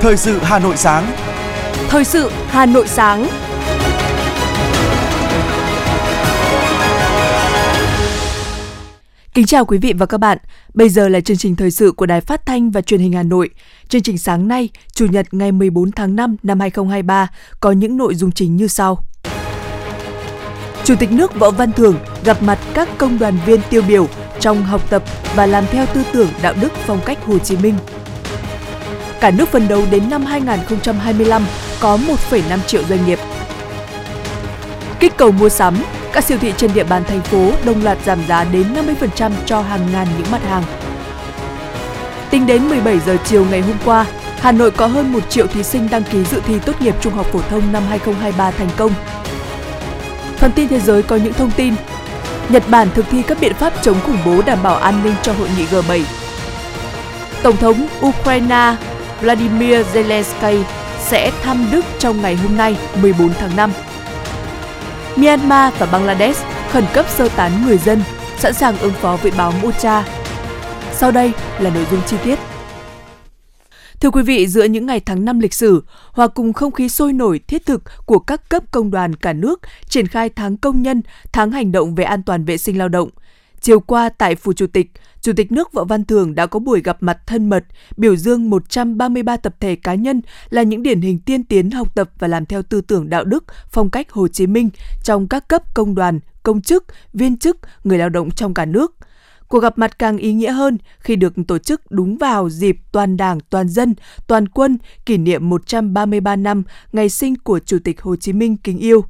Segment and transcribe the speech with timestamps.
[0.00, 1.12] Thời sự Hà Nội sáng.
[1.88, 3.26] Thời sự Hà Nội sáng.
[9.34, 10.38] Kính chào quý vị và các bạn.
[10.74, 13.22] Bây giờ là chương trình thời sự của Đài Phát thanh và Truyền hình Hà
[13.22, 13.50] Nội.
[13.88, 17.28] Chương trình sáng nay, Chủ nhật ngày 14 tháng 5 năm 2023
[17.60, 19.04] có những nội dung chính như sau.
[20.84, 24.08] Chủ tịch nước Võ Văn Thưởng gặp mặt các công đoàn viên tiêu biểu
[24.40, 27.74] trong học tập và làm theo tư tưởng đạo đức phong cách Hồ Chí Minh.
[29.20, 31.46] Cả nước phấn đấu đến năm 2025
[31.80, 31.98] có
[32.30, 33.18] 1,5 triệu doanh nghiệp.
[35.00, 35.76] Kích cầu mua sắm,
[36.12, 38.74] các siêu thị trên địa bàn thành phố đồng loạt giảm giá đến
[39.10, 40.62] 50% cho hàng ngàn những mặt hàng.
[42.30, 44.06] Tính đến 17 giờ chiều ngày hôm qua,
[44.40, 47.14] Hà Nội có hơn 1 triệu thí sinh đăng ký dự thi tốt nghiệp trung
[47.14, 48.92] học phổ thông năm 2023 thành công.
[50.36, 51.74] Phần tin thế giới có những thông tin.
[52.48, 55.32] Nhật Bản thực thi các biện pháp chống khủng bố đảm bảo an ninh cho
[55.32, 56.02] hội nghị G7.
[57.42, 58.76] Tổng thống Ukraine
[59.20, 60.62] Vladimir Zelensky
[60.98, 63.72] sẽ thăm Đức trong ngày hôm nay 14 tháng 5.
[65.16, 68.02] Myanmar và Bangladesh khẩn cấp sơ tán người dân,
[68.38, 70.04] sẵn sàng ứng phó với báo Mocha.
[70.92, 72.38] Sau đây là nội dung chi tiết.
[74.00, 77.12] Thưa quý vị, giữa những ngày tháng năm lịch sử, hòa cùng không khí sôi
[77.12, 81.02] nổi thiết thực của các cấp công đoàn cả nước triển khai tháng công nhân,
[81.32, 83.08] tháng hành động về an toàn vệ sinh lao động.
[83.60, 86.80] Chiều qua tại Phủ Chủ tịch, Chủ tịch nước Võ Văn Thường đã có buổi
[86.82, 87.64] gặp mặt thân mật,
[87.96, 92.10] biểu dương 133 tập thể cá nhân là những điển hình tiên tiến học tập
[92.18, 94.70] và làm theo tư tưởng đạo đức, phong cách Hồ Chí Minh
[95.02, 98.96] trong các cấp công đoàn, công chức, viên chức, người lao động trong cả nước–
[99.50, 103.16] Cuộc gặp mặt càng ý nghĩa hơn khi được tổ chức đúng vào dịp toàn
[103.16, 103.94] đảng, toàn dân,
[104.26, 108.78] toàn quân kỷ niệm 133 năm ngày sinh của Chủ tịch Hồ Chí Minh kính
[108.78, 109.04] yêu.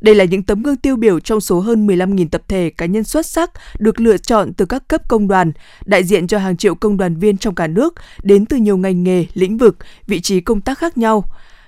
[0.00, 3.04] Đây là những tấm gương tiêu biểu trong số hơn 15.000 tập thể cá nhân
[3.04, 5.52] xuất sắc được lựa chọn từ các cấp công đoàn,
[5.84, 9.04] đại diện cho hàng triệu công đoàn viên trong cả nước đến từ nhiều ngành
[9.04, 11.24] nghề, lĩnh vực, vị trí công tác khác nhau.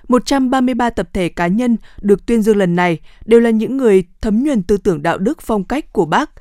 [0.07, 4.43] 133 tập thể cá nhân được tuyên dương lần này đều là những người thấm
[4.43, 6.31] nhuần tư tưởng đạo đức phong cách của bác,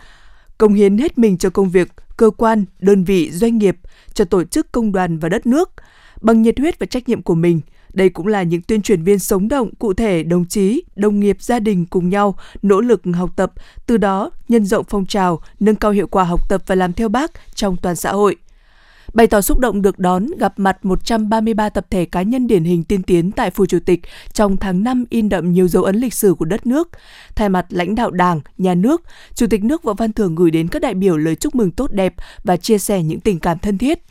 [0.58, 3.76] công hiến hết mình cho công việc, cơ quan, đơn vị, doanh nghiệp,
[4.14, 5.70] cho tổ chức công đoàn và đất nước.
[6.20, 7.60] Bằng nhiệt huyết và trách nhiệm của mình,
[7.96, 11.36] đây cũng là những tuyên truyền viên sống động, cụ thể, đồng chí, đồng nghiệp,
[11.40, 13.52] gia đình cùng nhau nỗ lực học tập,
[13.86, 17.08] từ đó nhân rộng phong trào, nâng cao hiệu quả học tập và làm theo
[17.08, 18.36] bác trong toàn xã hội
[19.16, 22.84] bày tỏ xúc động được đón gặp mặt 133 tập thể cá nhân điển hình
[22.84, 24.00] tiên tiến tại Phủ Chủ tịch
[24.32, 26.88] trong tháng 5 in đậm nhiều dấu ấn lịch sử của đất nước.
[27.34, 29.02] Thay mặt lãnh đạo Đảng, Nhà nước,
[29.34, 31.90] Chủ tịch nước Võ Văn Thưởng gửi đến các đại biểu lời chúc mừng tốt
[31.92, 32.14] đẹp
[32.44, 34.02] và chia sẻ những tình cảm thân thiết.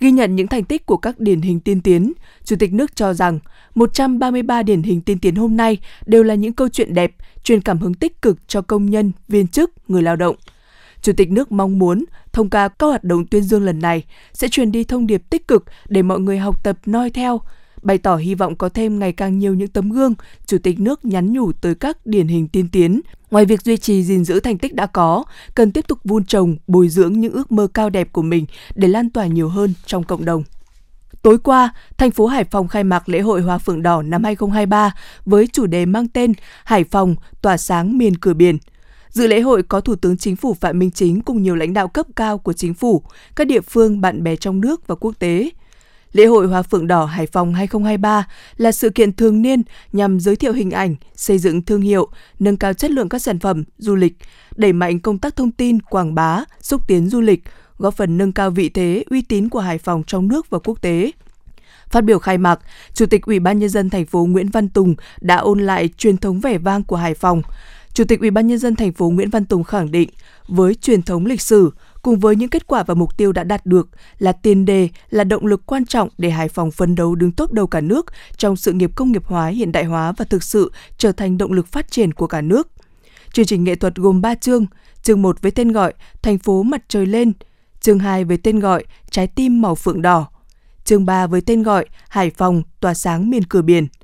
[0.00, 2.12] Ghi nhận những thành tích của các điển hình tiên tiến,
[2.44, 3.38] Chủ tịch nước cho rằng
[3.74, 7.12] 133 điển hình tiên tiến hôm nay đều là những câu chuyện đẹp,
[7.44, 10.36] truyền cảm hứng tích cực cho công nhân, viên chức, người lao động–
[11.02, 14.48] Chủ tịch nước mong muốn thông qua các hoạt động tuyên dương lần này sẽ
[14.48, 17.40] truyền đi thông điệp tích cực để mọi người học tập noi theo,
[17.82, 20.14] bày tỏ hy vọng có thêm ngày càng nhiều những tấm gương,
[20.46, 23.00] Chủ tịch nước nhắn nhủ tới các điển hình tiên tiến.
[23.30, 25.24] Ngoài việc duy trì gìn giữ thành tích đã có,
[25.54, 28.88] cần tiếp tục vun trồng, bồi dưỡng những ước mơ cao đẹp của mình để
[28.88, 30.42] lan tỏa nhiều hơn trong cộng đồng.
[31.22, 34.94] Tối qua, thành phố Hải Phòng khai mạc lễ hội Hoa Phượng Đỏ năm 2023
[35.24, 36.32] với chủ đề mang tên
[36.64, 38.58] Hải Phòng tỏa sáng miền cửa biển–
[39.10, 41.88] Dự lễ hội có Thủ tướng Chính phủ Phạm Minh Chính cùng nhiều lãnh đạo
[41.88, 43.02] cấp cao của chính phủ,
[43.36, 45.50] các địa phương, bạn bè trong nước và quốc tế.
[46.12, 48.26] Lễ hội Hoa Phượng Đỏ Hải Phòng 2023
[48.56, 49.62] là sự kiện thường niên
[49.92, 53.38] nhằm giới thiệu hình ảnh, xây dựng thương hiệu, nâng cao chất lượng các sản
[53.38, 54.16] phẩm, du lịch,
[54.56, 57.42] đẩy mạnh công tác thông tin, quảng bá, xúc tiến du lịch,
[57.78, 60.82] góp phần nâng cao vị thế, uy tín của Hải Phòng trong nước và quốc
[60.82, 61.10] tế.
[61.86, 62.60] Phát biểu khai mạc,
[62.94, 66.16] Chủ tịch Ủy ban nhân dân thành phố Nguyễn Văn Tùng đã ôn lại truyền
[66.16, 67.42] thống vẻ vang của Hải Phòng,
[67.94, 70.10] Chủ tịch Ủy ban nhân dân thành phố Nguyễn Văn Tùng khẳng định,
[70.48, 71.70] với truyền thống lịch sử
[72.02, 73.88] cùng với những kết quả và mục tiêu đã đạt được
[74.18, 77.52] là tiền đề, là động lực quan trọng để Hải Phòng phấn đấu đứng top
[77.52, 78.06] đầu cả nước
[78.36, 81.52] trong sự nghiệp công nghiệp hóa, hiện đại hóa và thực sự trở thành động
[81.52, 82.68] lực phát triển của cả nước.
[83.32, 84.66] Chương trình nghệ thuật gồm 3 chương,
[85.02, 87.32] chương 1 với tên gọi Thành phố mặt trời lên,
[87.80, 90.26] chương 2 với tên gọi Trái tim màu phượng đỏ,
[90.84, 93.86] chương 3 với tên gọi Hải Phòng tỏa sáng miền cửa biển–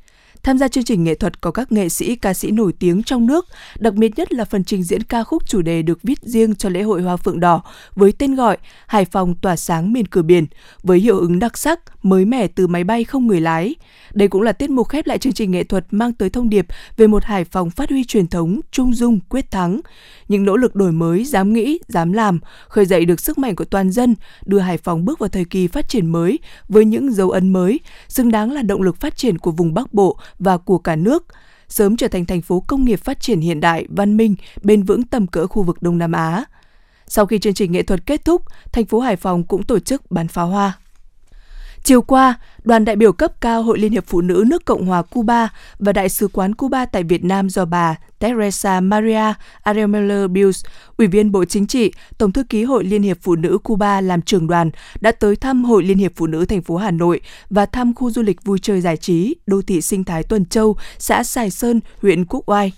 [0.47, 3.27] Tham gia chương trình nghệ thuật có các nghệ sĩ, ca sĩ nổi tiếng trong
[3.27, 3.47] nước,
[3.79, 6.69] đặc biệt nhất là phần trình diễn ca khúc chủ đề được viết riêng cho
[6.69, 7.63] lễ hội Hoa Phượng Đỏ
[7.95, 8.57] với tên gọi
[8.87, 10.47] Hải Phòng tỏa sáng miền cửa biển,
[10.83, 13.75] với hiệu ứng đặc sắc, mới mẻ từ máy bay không người lái.
[14.13, 16.67] Đây cũng là tiết mục khép lại chương trình nghệ thuật mang tới thông điệp
[16.97, 19.81] về một Hải Phòng phát huy truyền thống, trung dung, quyết thắng.
[20.29, 23.65] Những nỗ lực đổi mới, dám nghĩ, dám làm, khơi dậy được sức mạnh của
[23.65, 24.15] toàn dân,
[24.45, 26.39] đưa Hải Phòng bước vào thời kỳ phát triển mới
[26.69, 29.95] với những dấu ấn mới, xứng đáng là động lực phát triển của vùng Bắc
[29.95, 31.27] Bộ và của cả nước,
[31.69, 35.03] sớm trở thành thành phố công nghiệp phát triển hiện đại, văn minh, bền vững
[35.03, 36.45] tầm cỡ khu vực Đông Nam Á.
[37.09, 38.43] Sau khi chương trình nghệ thuật kết thúc,
[38.73, 40.79] thành phố Hải Phòng cũng tổ chức bắn pháo hoa.
[41.87, 42.35] Chiều qua,
[42.65, 45.49] đoàn đại biểu cấp cao Hội Liên hiệp Phụ nữ nước Cộng hòa Cuba
[45.79, 50.65] và Đại sứ quán Cuba tại Việt Nam do bà Teresa Maria Aremeller Bills,
[50.97, 54.23] Ủy viên Bộ Chính trị, Tổng thư ký Hội Liên hiệp Phụ nữ Cuba làm
[54.23, 57.67] trưởng đoàn, đã tới thăm Hội Liên hiệp Phụ nữ thành phố Hà Nội và
[57.67, 61.23] thăm khu du lịch vui chơi giải trí, đô thị sinh thái Tuần Châu, xã
[61.25, 62.73] Sài Sơn, huyện Quốc Oai.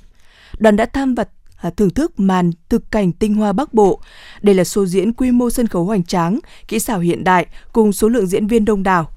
[0.58, 1.24] Đoàn đã thăm và
[1.60, 4.00] À, thưởng thức màn thực cảnh tinh hoa Bắc Bộ.
[4.42, 6.38] Đây là show diễn quy mô sân khấu hoành tráng,
[6.68, 9.10] kỹ xảo hiện đại cùng số lượng diễn viên đông đảo.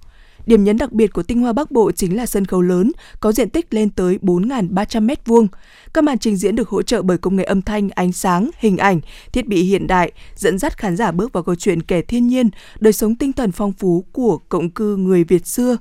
[0.46, 3.32] Điểm nhấn đặc biệt của Tinh Hoa Bắc Bộ chính là sân khấu lớn, có
[3.32, 5.48] diện tích lên tới 4.300 m2.
[5.94, 8.78] Các màn trình diễn được hỗ trợ bởi công nghệ âm thanh, ánh sáng, hình
[8.78, 9.00] ảnh,
[9.34, 12.50] thiết bị hiện đại, dẫn dắt khán giả bước vào câu chuyện kẻ thiên nhiên,
[12.80, 15.78] đời sống tinh thần phong phú của cộng cư người Việt xưa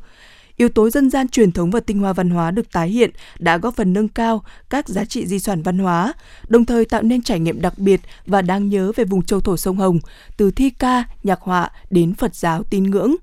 [0.61, 3.59] yếu tố dân gian truyền thống và tinh hoa văn hóa được tái hiện đã
[3.59, 6.13] góp phần nâng cao các giá trị di sản văn hóa,
[6.49, 9.57] đồng thời tạo nên trải nghiệm đặc biệt và đáng nhớ về vùng châu thổ
[9.57, 9.99] sông Hồng,
[10.37, 13.15] từ thi ca, nhạc họa đến Phật giáo tín ngưỡng.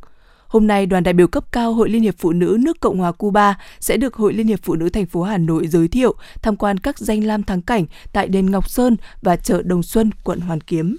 [0.47, 3.11] Hôm nay, đoàn đại biểu cấp cao Hội Liên hiệp Phụ nữ nước Cộng hòa
[3.11, 6.55] Cuba sẽ được Hội Liên hiệp Phụ nữ thành phố Hà Nội giới thiệu tham
[6.55, 10.39] quan các danh lam thắng cảnh tại đền Ngọc Sơn và chợ Đồng Xuân, quận
[10.39, 10.97] Hoàn Kiếm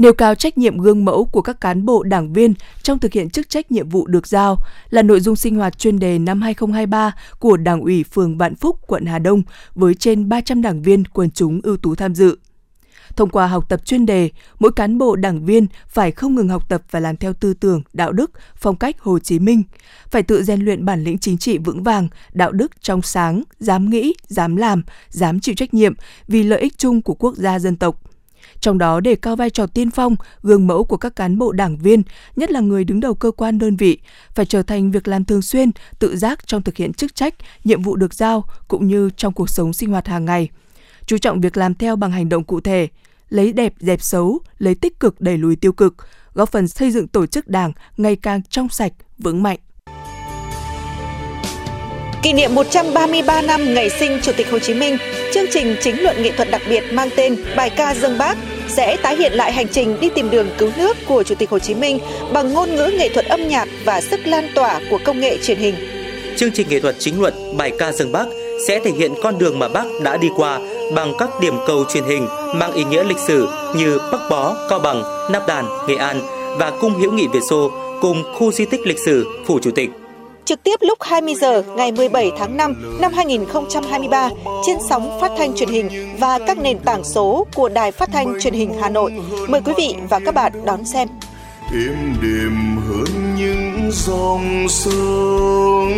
[0.00, 3.30] nêu cao trách nhiệm gương mẫu của các cán bộ đảng viên trong thực hiện
[3.30, 4.56] chức trách nhiệm vụ được giao
[4.90, 8.78] là nội dung sinh hoạt chuyên đề năm 2023 của Đảng ủy phường Vạn Phúc,
[8.86, 9.42] quận Hà Đông
[9.74, 12.38] với trên 300 đảng viên quần chúng ưu tú tham dự.
[13.16, 16.68] Thông qua học tập chuyên đề, mỗi cán bộ đảng viên phải không ngừng học
[16.68, 19.62] tập và làm theo tư tưởng, đạo đức, phong cách Hồ Chí Minh,
[20.10, 23.90] phải tự rèn luyện bản lĩnh chính trị vững vàng, đạo đức trong sáng, dám
[23.90, 25.94] nghĩ, dám làm, dám chịu trách nhiệm
[26.28, 28.02] vì lợi ích chung của quốc gia dân tộc–
[28.60, 31.76] trong đó đề cao vai trò tiên phong, gương mẫu của các cán bộ đảng
[31.76, 32.02] viên,
[32.36, 33.98] nhất là người đứng đầu cơ quan đơn vị,
[34.34, 37.34] phải trở thành việc làm thường xuyên, tự giác trong thực hiện chức trách,
[37.64, 40.48] nhiệm vụ được giao cũng như trong cuộc sống sinh hoạt hàng ngày.
[41.06, 42.88] Chú trọng việc làm theo bằng hành động cụ thể,
[43.28, 45.96] lấy đẹp dẹp xấu, lấy tích cực đẩy lùi tiêu cực,
[46.34, 49.58] góp phần xây dựng tổ chức đảng ngày càng trong sạch, vững mạnh.
[52.22, 54.96] Kỷ niệm 133 năm ngày sinh Chủ tịch Hồ Chí Minh,
[55.34, 58.38] chương trình chính luận nghệ thuật đặc biệt mang tên Bài ca dân bác
[58.68, 61.58] sẽ tái hiện lại hành trình đi tìm đường cứu nước của Chủ tịch Hồ
[61.58, 61.98] Chí Minh
[62.32, 65.58] bằng ngôn ngữ nghệ thuật âm nhạc và sức lan tỏa của công nghệ truyền
[65.58, 65.74] hình.
[66.36, 68.26] Chương trình nghệ thuật chính luận Bài ca dân bác
[68.68, 70.58] sẽ thể hiện con đường mà bác đã đi qua
[70.94, 74.78] bằng các điểm cầu truyền hình mang ý nghĩa lịch sử như Bắc Bó, Cao
[74.78, 75.02] Bằng,
[75.32, 76.20] Nắp Đàn, Nghệ An
[76.58, 77.70] và Cung hữu nghị Việt Xô
[78.00, 79.90] cùng khu di tích lịch sử Phủ Chủ tịch
[80.44, 84.30] trực tiếp lúc 20 giờ ngày 17 tháng 5 năm 2023
[84.66, 88.40] trên sóng phát thanh truyền hình và các nền tảng số của Đài Phát thanh
[88.40, 89.12] Truyền hình Hà Nội.
[89.48, 91.08] Mời quý vị và các bạn đón xem.
[91.72, 95.92] Êm đềm hơn những dòng sông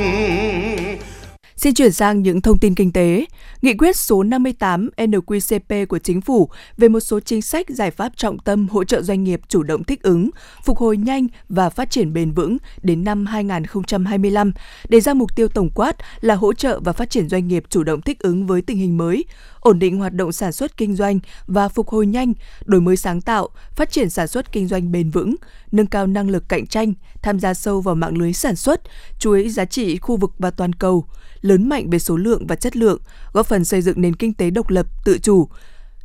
[1.62, 3.25] Xin chuyển sang những thông tin kinh tế.
[3.62, 8.12] Nghị quyết số 58 NQCP của Chính phủ về một số chính sách giải pháp
[8.17, 10.31] trọng tâm hỗ trợ doanh nghiệp chủ động thích ứng,
[10.64, 14.53] phục hồi nhanh và phát triển bền vững đến năm 2025,
[14.88, 17.82] đề ra mục tiêu tổng quát là hỗ trợ và phát triển doanh nghiệp chủ
[17.82, 19.25] động thích ứng với tình hình mới,
[19.62, 22.32] ổn định hoạt động sản xuất kinh doanh và phục hồi nhanh,
[22.64, 25.35] đổi mới sáng tạo, phát triển sản xuất kinh doanh bền vững,
[25.73, 26.93] nâng cao năng lực cạnh tranh,
[27.23, 28.81] tham gia sâu vào mạng lưới sản xuất,
[29.19, 31.05] chuỗi giá trị khu vực và toàn cầu,
[31.41, 32.99] lớn mạnh về số lượng và chất lượng,
[33.32, 35.49] góp phần xây dựng nền kinh tế độc lập, tự chủ,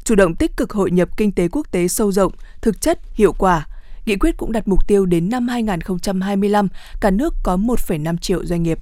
[0.03, 2.31] chủ động tích cực hội nhập kinh tế quốc tế sâu rộng,
[2.61, 3.67] thực chất, hiệu quả.
[4.05, 6.67] Nghị quyết cũng đặt mục tiêu đến năm 2025,
[7.01, 8.79] cả nước có 1,5 triệu doanh nghiệp.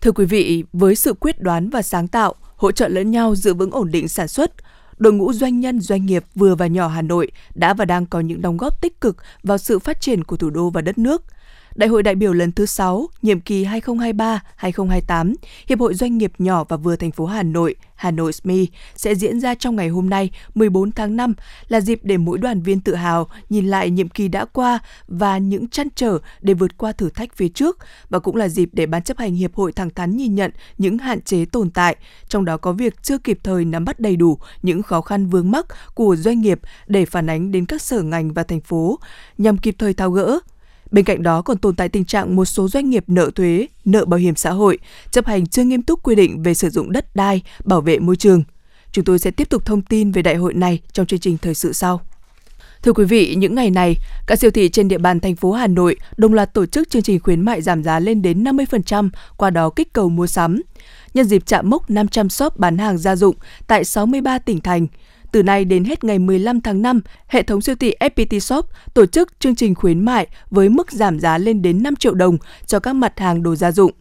[0.00, 3.54] Thưa quý vị, với sự quyết đoán và sáng tạo, hỗ trợ lẫn nhau giữ
[3.54, 4.52] vững ổn định sản xuất,
[4.98, 8.20] đội ngũ doanh nhân doanh nghiệp vừa và nhỏ Hà Nội đã và đang có
[8.20, 11.22] những đóng góp tích cực vào sự phát triển của thủ đô và đất nước–
[11.78, 15.34] Đại hội đại biểu lần thứ 6, nhiệm kỳ 2023-2028,
[15.68, 18.64] Hiệp hội Doanh nghiệp nhỏ và vừa thành phố Hà Nội, Hà Nội SME
[18.96, 21.34] sẽ diễn ra trong ngày hôm nay, 14 tháng 5,
[21.68, 25.38] là dịp để mỗi đoàn viên tự hào nhìn lại nhiệm kỳ đã qua và
[25.38, 27.78] những chăn trở để vượt qua thử thách phía trước
[28.10, 30.98] và cũng là dịp để Ban chấp hành Hiệp hội thẳng thắn nhìn nhận những
[30.98, 31.96] hạn chế tồn tại,
[32.28, 35.50] trong đó có việc chưa kịp thời nắm bắt đầy đủ những khó khăn vướng
[35.50, 38.98] mắc của doanh nghiệp để phản ánh đến các sở ngành và thành phố.
[39.38, 40.38] Nhằm kịp thời tháo gỡ,
[40.90, 44.04] Bên cạnh đó còn tồn tại tình trạng một số doanh nghiệp nợ thuế, nợ
[44.04, 44.78] bảo hiểm xã hội,
[45.10, 48.16] chấp hành chưa nghiêm túc quy định về sử dụng đất đai, bảo vệ môi
[48.16, 48.42] trường.
[48.92, 51.54] Chúng tôi sẽ tiếp tục thông tin về đại hội này trong chương trình thời
[51.54, 52.00] sự sau.
[52.82, 55.66] Thưa quý vị, những ngày này, các siêu thị trên địa bàn thành phố Hà
[55.66, 59.50] Nội đồng loạt tổ chức chương trình khuyến mại giảm giá lên đến 50%, qua
[59.50, 60.62] đó kích cầu mua sắm.
[61.14, 64.86] Nhân dịp chạm mốc 500 shop bán hàng gia dụng tại 63 tỉnh thành,
[65.32, 69.06] từ nay đến hết ngày 15 tháng 5, hệ thống siêu thị FPT Shop tổ
[69.06, 72.80] chức chương trình khuyến mại với mức giảm giá lên đến 5 triệu đồng cho
[72.80, 73.92] các mặt hàng đồ gia dụng.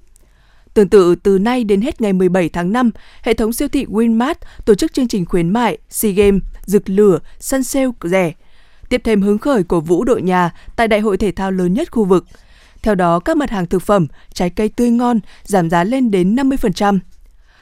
[0.73, 2.91] Tương tự, từ nay đến hết ngày 17 tháng 5,
[3.21, 7.19] hệ thống siêu thị Winmart tổ chức chương trình khuyến mại SEA Games, rực lửa,
[7.39, 8.33] săn sale rẻ,
[8.89, 11.91] tiếp thêm hứng khởi của vũ đội nhà tại đại hội thể thao lớn nhất
[11.91, 12.25] khu vực.
[12.81, 16.35] Theo đó, các mặt hàng thực phẩm, trái cây tươi ngon giảm giá lên đến
[16.35, 16.99] 50%.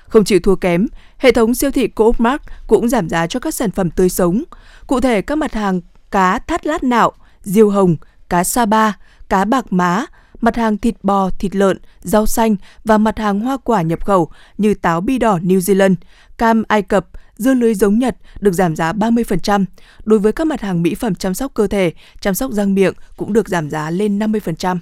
[0.08, 3.54] Không chịu thua kém, hệ thống siêu thị Coop Mart cũng giảm giá cho các
[3.54, 4.44] sản phẩm tươi sống.
[4.88, 5.82] Cụ thể, các mặt hàng
[6.12, 7.96] cá thắt lát nạo, diêu hồng,
[8.30, 8.98] cá sa ba,
[9.30, 10.06] cá bạc má,
[10.42, 14.30] mặt hàng thịt bò, thịt lợn, rau xanh và mặt hàng hoa quả nhập khẩu
[14.58, 15.96] như táo bi đỏ New Zealand,
[16.38, 17.08] cam Ai Cập,
[17.38, 19.66] dưa lưới giống Nhật được giảm giá 30%.
[20.04, 22.94] Đối với các mặt hàng mỹ phẩm chăm sóc cơ thể, chăm sóc răng miệng
[23.18, 24.78] cũng được giảm giá lên 50%.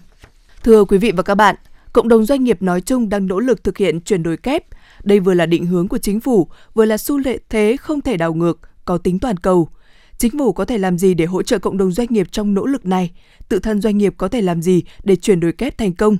[0.63, 1.56] Thưa quý vị và các bạn,
[1.94, 4.63] cộng đồng doanh nghiệp nói chung đang nỗ lực thực hiện chuyển đổi kép.
[5.03, 8.17] Đây vừa là định hướng của chính phủ, vừa là xu lệ thế không thể
[8.17, 9.67] đảo ngược, có tính toàn cầu.
[10.17, 12.65] Chính phủ có thể làm gì để hỗ trợ cộng đồng doanh nghiệp trong nỗ
[12.65, 13.12] lực này?
[13.50, 16.17] Tự thân doanh nghiệp có thể làm gì để chuyển đổi kép thành công?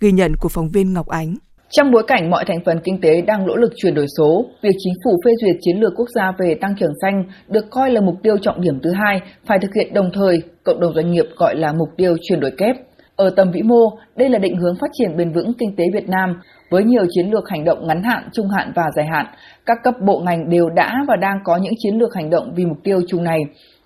[0.00, 1.34] Ghi nhận của phóng viên Ngọc Ánh.
[1.70, 4.74] Trong bối cảnh mọi thành phần kinh tế đang nỗ lực chuyển đổi số, việc
[4.78, 8.00] chính phủ phê duyệt chiến lược quốc gia về tăng trưởng xanh được coi là
[8.00, 11.26] mục tiêu trọng điểm thứ hai phải thực hiện đồng thời, cộng đồng doanh nghiệp
[11.36, 12.76] gọi là mục tiêu chuyển đổi kép.
[13.16, 16.08] Ở tầm vĩ mô, đây là định hướng phát triển bền vững kinh tế Việt
[16.08, 16.34] Nam
[16.70, 19.26] với nhiều chiến lược hành động ngắn hạn, trung hạn và dài hạn.
[19.66, 22.64] Các cấp bộ ngành đều đã và đang có những chiến lược hành động vì
[22.64, 23.38] mục tiêu chung này.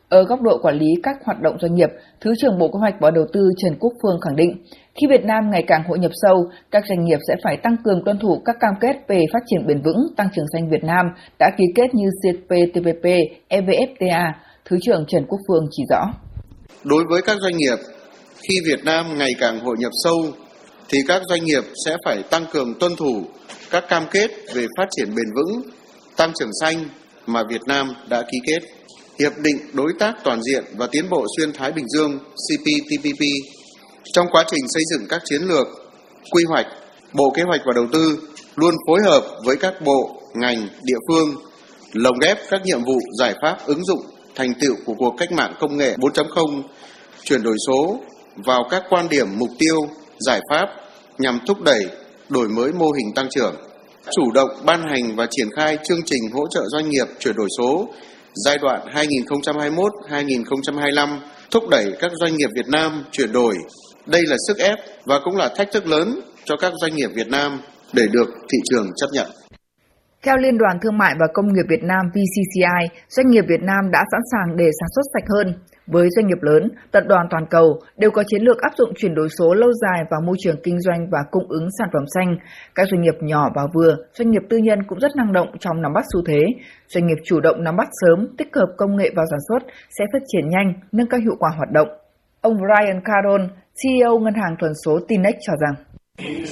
[0.08, 1.88] Ở góc độ quản lý các hoạt động doanh nghiệp,
[2.20, 4.62] Thứ trưởng Bộ Kế hoạch và Đầu tư Trần Quốc Phương khẳng định,
[4.94, 8.04] khi Việt Nam ngày càng hội nhập sâu, các doanh nghiệp sẽ phải tăng cường
[8.04, 11.06] tuân thủ các cam kết về phát triển bền vững, tăng trưởng xanh Việt Nam
[11.38, 13.06] đã ký kết như CPTPP,
[13.48, 14.32] EVFTA,
[14.64, 16.04] Thứ trưởng Trần Quốc Phương chỉ rõ.
[16.84, 17.76] Đối với các doanh nghiệp,
[18.42, 20.16] khi Việt Nam ngày càng hội nhập sâu,
[20.92, 23.25] thì các doanh nghiệp sẽ phải tăng cường tuân thủ
[23.70, 25.62] các cam kết về phát triển bền vững,
[26.16, 26.84] tăng trưởng xanh
[27.26, 28.61] mà Việt Nam đã ký kết.
[29.18, 33.22] Hiệp định Đối tác Toàn diện và Tiến bộ Xuyên Thái Bình Dương CPTPP
[34.12, 35.66] trong quá trình xây dựng các chiến lược,
[36.30, 36.66] quy hoạch,
[37.12, 38.18] Bộ Kế hoạch và Đầu tư
[38.56, 41.34] luôn phối hợp với các bộ, ngành, địa phương,
[41.92, 44.00] lồng ghép các nhiệm vụ giải pháp ứng dụng
[44.34, 46.62] thành tựu của cuộc cách mạng công nghệ 4.0,
[47.25, 48.00] chuyển đổi số
[48.37, 49.76] vào các quan điểm mục tiêu,
[50.26, 50.68] giải pháp
[51.18, 51.86] nhằm thúc đẩy
[52.28, 53.54] đổi mới mô hình tăng trưởng,
[54.16, 57.48] chủ động ban hành và triển khai chương trình hỗ trợ doanh nghiệp chuyển đổi
[57.58, 57.88] số
[58.34, 58.80] giai đoạn
[60.08, 61.18] 2021-2025
[61.50, 63.54] thúc đẩy các doanh nghiệp Việt Nam chuyển đổi.
[64.06, 67.28] Đây là sức ép và cũng là thách thức lớn cho các doanh nghiệp Việt
[67.28, 67.60] Nam
[67.92, 69.26] để được thị trường chấp nhận.
[70.24, 73.90] Theo Liên đoàn Thương mại và Công nghiệp Việt Nam VCCI, doanh nghiệp Việt Nam
[73.92, 75.54] đã sẵn sàng để sản xuất sạch hơn.
[75.92, 79.14] Với doanh nghiệp lớn, tập đoàn toàn cầu đều có chiến lược áp dụng chuyển
[79.14, 82.37] đổi số lâu dài vào môi trường kinh doanh và cung ứng sản phẩm xanh.
[82.75, 85.82] Các doanh nghiệp nhỏ và vừa, doanh nghiệp tư nhân cũng rất năng động trong
[85.82, 86.40] nắm bắt xu thế.
[86.87, 90.04] Doanh nghiệp chủ động nắm bắt sớm, tích hợp công nghệ vào sản xuất sẽ
[90.12, 91.88] phát triển nhanh, nâng cao hiệu quả hoạt động.
[92.40, 93.49] Ông Brian Caron,
[93.82, 95.91] CEO ngân hàng thuần số Tinex cho rằng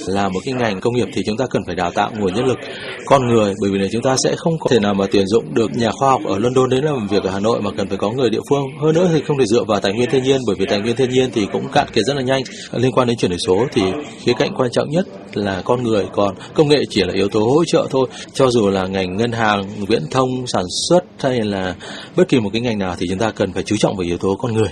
[0.07, 2.45] là một cái ngành công nghiệp thì chúng ta cần phải đào tạo nguồn nhân
[2.45, 2.57] lực
[3.05, 5.53] con người bởi vì là chúng ta sẽ không có thể nào mà tuyển dụng
[5.53, 7.97] được nhà khoa học ở London đến làm việc ở Hà Nội mà cần phải
[7.97, 8.63] có người địa phương.
[8.81, 10.95] Hơn nữa thì không thể dựa vào tài nguyên thiên nhiên bởi vì tài nguyên
[10.95, 12.41] thiên nhiên thì cũng cạn kiệt rất là nhanh.
[12.71, 13.81] Liên quan đến chuyển đổi số thì
[14.19, 17.39] khía cạnh quan trọng nhất là con người còn công nghệ chỉ là yếu tố
[17.39, 18.07] hỗ trợ thôi.
[18.33, 21.75] Cho dù là ngành ngân hàng viễn thông sản xuất hay là
[22.17, 24.17] bất kỳ một cái ngành nào thì chúng ta cần phải chú trọng vào yếu
[24.17, 24.69] tố con người.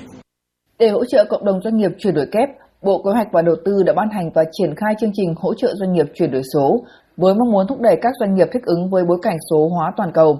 [0.80, 2.50] Để hỗ trợ cộng đồng doanh nghiệp chuyển đổi kép,
[2.82, 5.54] Bộ Kế hoạch và Đầu tư đã ban hành và triển khai chương trình hỗ
[5.54, 6.84] trợ doanh nghiệp chuyển đổi số
[7.18, 9.94] với mong muốn thúc đẩy các doanh nghiệp thích ứng với bối cảnh số hóa
[9.98, 10.38] toàn cầu.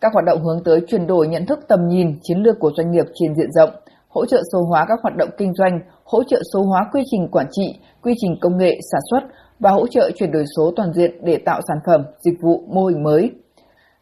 [0.00, 2.90] Các hoạt động hướng tới chuyển đổi nhận thức tầm nhìn chiến lược của doanh
[2.90, 3.70] nghiệp trên diện rộng,
[4.08, 7.28] hỗ trợ số hóa các hoạt động kinh doanh, hỗ trợ số hóa quy trình
[7.32, 9.20] quản trị, quy trình công nghệ sản xuất
[9.60, 12.86] và hỗ trợ chuyển đổi số toàn diện để tạo sản phẩm, dịch vụ, mô
[12.86, 13.30] hình mới.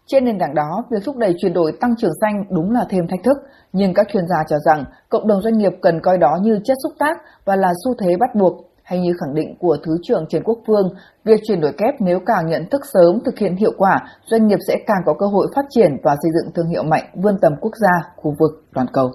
[0.07, 3.09] Trên nền tảng đó, việc thúc đẩy chuyển đổi tăng trưởng xanh đúng là thêm
[3.09, 3.37] thách thức,
[3.73, 6.77] nhưng các chuyên gia cho rằng cộng đồng doanh nghiệp cần coi đó như chất
[6.83, 10.27] xúc tác và là xu thế bắt buộc, hay như khẳng định của Thứ trưởng
[10.29, 10.91] Trần Quốc Phương,
[11.25, 14.59] việc chuyển đổi kép nếu càng nhận thức sớm thực hiện hiệu quả, doanh nghiệp
[14.69, 17.53] sẽ càng có cơ hội phát triển và xây dựng thương hiệu mạnh vươn tầm
[17.61, 19.11] quốc gia, khu vực, toàn cầu.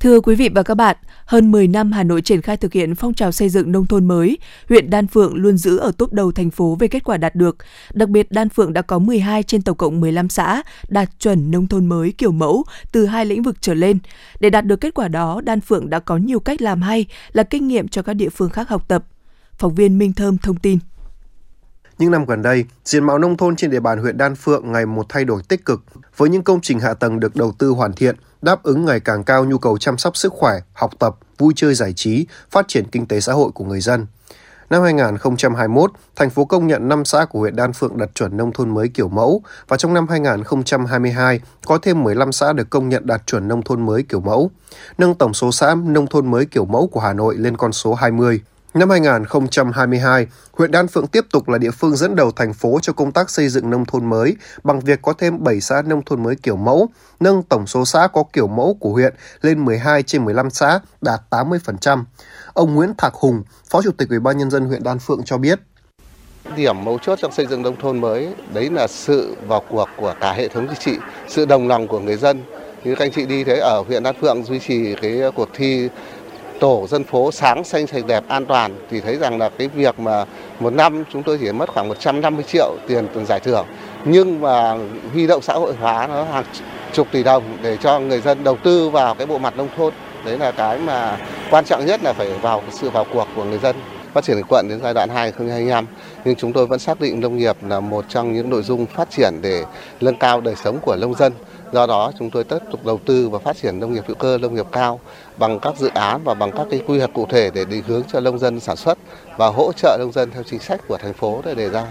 [0.00, 2.94] Thưa quý vị và các bạn, hơn 10 năm Hà Nội triển khai thực hiện
[2.94, 4.38] phong trào xây dựng nông thôn mới,
[4.68, 7.56] huyện Đan Phượng luôn giữ ở top đầu thành phố về kết quả đạt được.
[7.92, 11.66] Đặc biệt, Đan Phượng đã có 12 trên tổng cộng 15 xã đạt chuẩn nông
[11.66, 13.98] thôn mới kiểu mẫu từ hai lĩnh vực trở lên.
[14.40, 17.42] Để đạt được kết quả đó, Đan Phượng đã có nhiều cách làm hay là
[17.42, 19.04] kinh nghiệm cho các địa phương khác học tập.
[19.58, 20.78] Phóng viên Minh Thơm thông tin.
[22.00, 24.86] Những năm gần đây, diện mạo nông thôn trên địa bàn huyện Đan Phượng ngày
[24.86, 25.80] một thay đổi tích cực
[26.16, 29.24] với những công trình hạ tầng được đầu tư hoàn thiện, đáp ứng ngày càng
[29.24, 32.84] cao nhu cầu chăm sóc sức khỏe, học tập, vui chơi giải trí, phát triển
[32.86, 34.06] kinh tế xã hội của người dân.
[34.70, 38.52] Năm 2021, thành phố công nhận 5 xã của huyện Đan Phượng đạt chuẩn nông
[38.52, 43.06] thôn mới kiểu mẫu và trong năm 2022 có thêm 15 xã được công nhận
[43.06, 44.50] đạt chuẩn nông thôn mới kiểu mẫu,
[44.98, 47.94] nâng tổng số xã nông thôn mới kiểu mẫu của Hà Nội lên con số
[47.94, 48.40] 20.
[48.74, 52.92] Năm 2022, huyện Đan Phượng tiếp tục là địa phương dẫn đầu thành phố cho
[52.92, 56.22] công tác xây dựng nông thôn mới bằng việc có thêm 7 xã nông thôn
[56.22, 56.88] mới kiểu mẫu,
[57.20, 61.20] nâng tổng số xã có kiểu mẫu của huyện lên 12 trên 15 xã, đạt
[61.30, 62.04] 80%.
[62.52, 65.38] Ông Nguyễn Thạc Hùng, Phó Chủ tịch Ủy ban nhân dân huyện Đan Phượng cho
[65.38, 65.60] biết,
[66.56, 70.14] điểm mấu chốt trong xây dựng nông thôn mới đấy là sự vào cuộc của
[70.20, 70.98] cả hệ thống chính trị,
[71.28, 72.42] sự đồng lòng của người dân.
[72.84, 75.88] Như các anh chị đi thấy ở huyện Đan Phượng duy trì cái cuộc thi
[76.60, 80.00] tổ dân phố sáng xanh sạch đẹp an toàn, thì thấy rằng là cái việc
[80.00, 80.24] mà
[80.60, 83.66] một năm chúng tôi chỉ mất khoảng 150 triệu tiền tiền giải thưởng.
[84.04, 84.76] Nhưng mà
[85.12, 86.44] huy động xã hội hóa nó hàng
[86.92, 89.92] chục tỷ đồng để cho người dân đầu tư vào cái bộ mặt nông thôn,
[90.24, 91.18] đấy là cái mà
[91.50, 93.76] quan trọng nhất là phải vào sự vào cuộc của người dân.
[94.14, 95.86] Phát triển quận đến giai đoạn 2025
[96.24, 99.10] nhưng chúng tôi vẫn xác định nông nghiệp là một trong những nội dung phát
[99.10, 99.64] triển để
[100.00, 101.32] nâng cao đời sống của nông dân.
[101.72, 104.38] Do đó chúng tôi tiếp tục đầu tư và phát triển nông nghiệp hữu cơ,
[104.38, 105.00] nông nghiệp cao
[105.38, 108.02] bằng các dự án và bằng các cái quy hoạch cụ thể để định hướng
[108.12, 108.98] cho nông dân sản xuất
[109.36, 111.86] và hỗ trợ nông dân theo chính sách của thành phố để đề ra.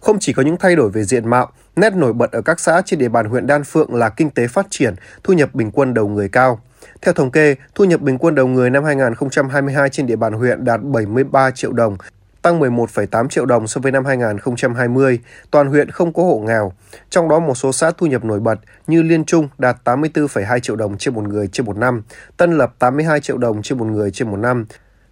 [0.00, 2.82] Không chỉ có những thay đổi về diện mạo, nét nổi bật ở các xã
[2.84, 5.94] trên địa bàn huyện Đan Phượng là kinh tế phát triển, thu nhập bình quân
[5.94, 6.60] đầu người cao.
[7.02, 10.64] Theo thống kê, thu nhập bình quân đầu người năm 2022 trên địa bàn huyện
[10.64, 11.96] đạt 73 triệu đồng,
[12.42, 15.20] tăng 11,8 triệu đồng so với năm 2020.
[15.50, 16.72] Toàn huyện không có hộ nghèo.
[17.10, 20.76] Trong đó một số xã thu nhập nổi bật như Liên Trung đạt 84,2 triệu
[20.76, 22.02] đồng trên một người trên một năm,
[22.36, 24.66] Tân Lập 82 triệu đồng trên một người trên một năm,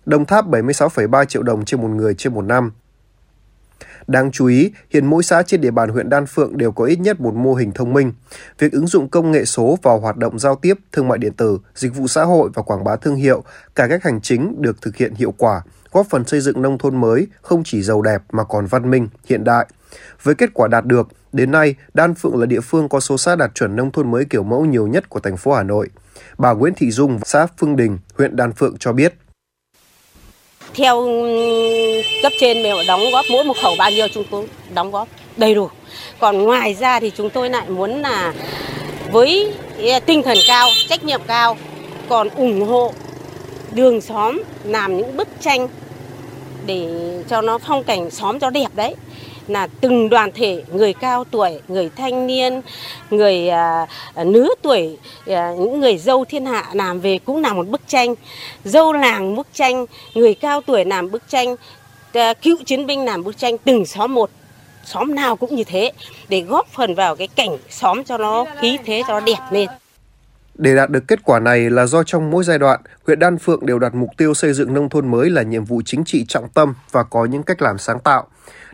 [0.07, 2.73] Đồng Tháp 76,3 triệu đồng trên một người trên một năm.
[4.07, 7.01] Đáng chú ý, hiện mỗi xã trên địa bàn huyện Đan Phượng đều có ít
[7.01, 8.13] nhất một mô hình thông minh.
[8.59, 11.59] Việc ứng dụng công nghệ số vào hoạt động giao tiếp, thương mại điện tử,
[11.75, 13.45] dịch vụ xã hội và quảng bá thương hiệu,
[13.75, 15.63] cải cách hành chính được thực hiện hiệu quả–
[15.99, 19.09] góp phần xây dựng nông thôn mới không chỉ giàu đẹp mà còn văn minh,
[19.29, 19.67] hiện đại.
[20.23, 23.37] Với kết quả đạt được, đến nay Đan Phượng là địa phương có số xã
[23.37, 25.89] đạt chuẩn nông thôn mới kiểu mẫu nhiều nhất của thành phố Hà Nội.
[26.39, 29.15] Bà Nguyễn Thị Dung, xã Phương Đình, huyện Đan Phượng cho biết.
[30.75, 34.91] Theo ừ, cấp trên mình đóng góp mỗi một khẩu bao nhiêu chúng tôi đóng
[34.91, 35.69] góp đầy đủ.
[36.21, 38.35] Còn ngoài ra thì chúng tôi lại muốn là
[39.13, 41.57] với e, tinh thần cao, trách nhiệm cao,
[42.09, 42.93] còn ủng hộ
[43.73, 45.69] đường xóm làm những bức tranh
[46.69, 46.89] để
[47.29, 48.95] cho nó phong cảnh xóm cho đẹp đấy.
[49.49, 52.61] Là từng đoàn thể người cao tuổi người thanh niên
[53.11, 57.57] người à, à nữ tuổi à, những người dâu thiên hạ làm về cũng làm
[57.57, 58.15] một bức tranh.
[58.65, 61.57] Dâu làng bức tranh người cao tuổi làm bức tranh
[62.13, 64.31] à, cựu chiến binh làm bức tranh từng xóm một
[64.85, 65.93] xóm nào cũng như thế
[66.29, 69.69] để góp phần vào cái cảnh xóm cho nó khí thế cho nó đẹp lên
[70.59, 73.67] để đạt được kết quả này là do trong mỗi giai đoạn, huyện Đan Phượng
[73.67, 76.49] đều đặt mục tiêu xây dựng nông thôn mới là nhiệm vụ chính trị trọng
[76.49, 78.27] tâm và có những cách làm sáng tạo.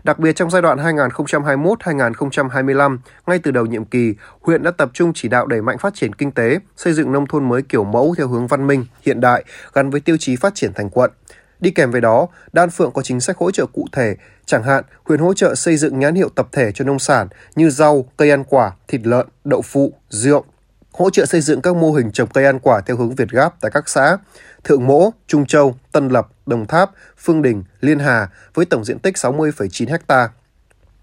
[0.04, 5.12] Đặc biệt trong giai đoạn 2021-2025, ngay từ đầu nhiệm kỳ, huyện đã tập trung
[5.14, 8.14] chỉ đạo đẩy mạnh phát triển kinh tế, xây dựng nông thôn mới kiểu mẫu
[8.18, 11.10] theo hướng văn minh, hiện đại, gắn với tiêu chí phát triển thành quận.
[11.60, 14.16] Đi kèm với đó, Đan Phượng có chính sách hỗ trợ cụ thể,
[14.46, 17.70] chẳng hạn huyện hỗ trợ xây dựng nhãn hiệu tập thể cho nông sản như
[17.70, 20.44] rau, cây ăn quả, thịt lợn, đậu phụ, rượu,
[20.98, 23.54] hỗ trợ xây dựng các mô hình trồng cây ăn quả theo hướng Việt Gáp
[23.60, 24.16] tại các xã
[24.64, 28.98] Thượng Mỗ, Trung Châu, Tân Lập, Đồng Tháp, Phương Đình, Liên Hà với tổng diện
[28.98, 30.28] tích 60,9 ha.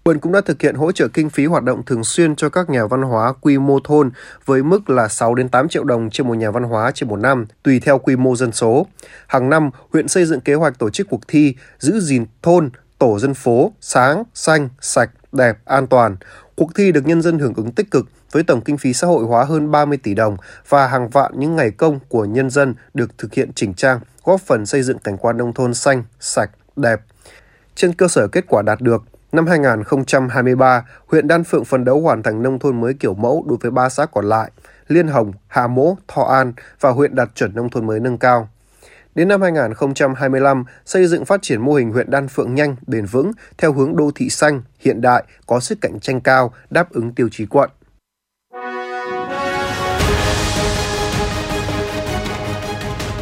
[0.04, 2.70] Huyện cũng đã thực hiện hỗ trợ kinh phí hoạt động thường xuyên cho các
[2.70, 4.10] nhà văn hóa quy mô thôn
[4.44, 7.16] với mức là 6 đến 8 triệu đồng trên một nhà văn hóa trên một
[7.16, 8.86] năm, tùy theo quy mô dân số.
[9.26, 13.18] Hàng năm, huyện xây dựng kế hoạch tổ chức cuộc thi giữ gìn thôn, tổ
[13.18, 16.16] dân phố sáng, xanh, sạch, đẹp, an toàn.
[16.56, 19.24] Cuộc thi được nhân dân hưởng ứng tích cực với tổng kinh phí xã hội
[19.24, 20.36] hóa hơn 30 tỷ đồng
[20.68, 24.40] và hàng vạn những ngày công của nhân dân được thực hiện chỉnh trang, góp
[24.40, 27.00] phần xây dựng cảnh quan nông thôn xanh, sạch, đẹp.
[27.74, 32.22] Trên cơ sở kết quả đạt được, năm 2023, huyện Đan Phượng phấn đấu hoàn
[32.22, 34.50] thành nông thôn mới kiểu mẫu đối với ba xã còn lại,
[34.88, 38.48] Liên Hồng, Hà Mỗ, Thọ An và huyện đạt chuẩn nông thôn mới nâng cao.
[39.14, 43.32] Đến năm 2025, xây dựng phát triển mô hình huyện Đan Phượng nhanh, bền vững
[43.58, 47.28] theo hướng đô thị xanh, hiện đại, có sức cạnh tranh cao, đáp ứng tiêu
[47.32, 47.70] chí quận.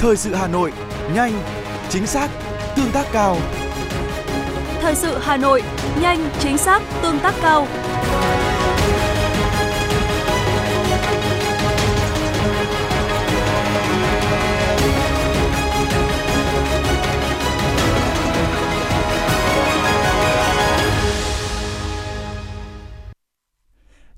[0.01, 0.73] Thời sự Hà Nội,
[1.15, 1.33] nhanh,
[1.89, 2.31] chính xác,
[2.77, 3.37] tương tác cao.
[4.81, 5.63] Thời sự Hà Nội,
[6.01, 7.67] nhanh, chính xác, tương tác cao.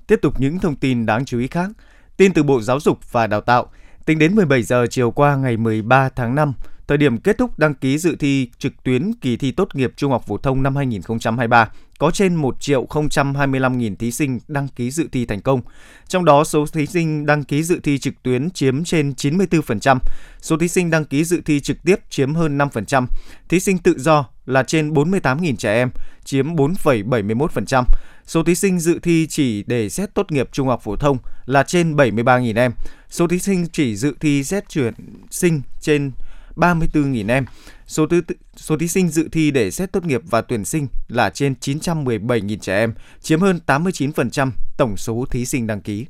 [0.07, 1.69] Tiếp tục những thông tin đáng chú ý khác.
[2.17, 3.71] Tin từ Bộ Giáo dục và Đào tạo,
[4.05, 6.53] tính đến 17 giờ chiều qua ngày 13 tháng 5,
[6.87, 10.11] thời điểm kết thúc đăng ký dự thi trực tuyến kỳ thi tốt nghiệp trung
[10.11, 12.87] học phổ thông năm 2023, có trên 1 triệu
[13.35, 15.61] 025 nghìn thí sinh đăng ký dự thi thành công.
[16.07, 19.97] Trong đó, số thí sinh đăng ký dự thi trực tuyến chiếm trên 94%,
[20.41, 23.05] số thí sinh đăng ký dự thi trực tiếp chiếm hơn 5%,
[23.49, 25.89] thí sinh tự do là trên 48.000 trẻ em,
[26.23, 27.83] chiếm 4,71%.
[28.25, 31.63] Số thí sinh dự thi chỉ để xét tốt nghiệp trung học phổ thông là
[31.63, 32.71] trên 73.000 em.
[33.09, 34.93] Số thí sinh chỉ dự thi xét chuyển
[35.31, 36.11] sinh trên
[36.55, 37.45] 34.000 em.
[37.87, 38.21] Số, tư,
[38.55, 42.57] số thí sinh dự thi để xét tốt nghiệp và tuyển sinh là trên 917.000
[42.57, 46.05] trẻ em, chiếm hơn 89% tổng số thí sinh đăng ký.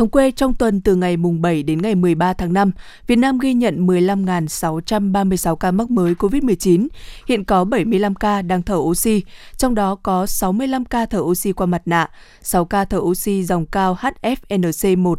[0.00, 2.70] Thống kê trong tuần từ ngày mùng 7 đến ngày 13 tháng 5,
[3.06, 6.88] Việt Nam ghi nhận 15.636 ca mắc mới COVID-19.
[7.26, 9.22] Hiện có 75 ca đang thở oxy,
[9.56, 12.10] trong đó có 65 ca thở oxy qua mặt nạ,
[12.42, 15.14] 6 ca thở oxy dòng cao HFNC1,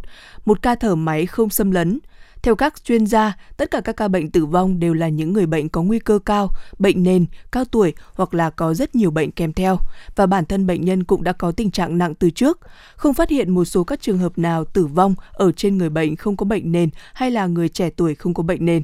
[0.46, 2.00] 1 ca thở máy không xâm lấn,
[2.44, 5.46] theo các chuyên gia, tất cả các ca bệnh tử vong đều là những người
[5.46, 6.50] bệnh có nguy cơ cao,
[6.80, 9.78] bệnh nền, cao tuổi hoặc là có rất nhiều bệnh kèm theo
[10.16, 12.60] và bản thân bệnh nhân cũng đã có tình trạng nặng từ trước.
[12.96, 16.16] Không phát hiện một số các trường hợp nào tử vong ở trên người bệnh
[16.16, 18.84] không có bệnh nền hay là người trẻ tuổi không có bệnh nền.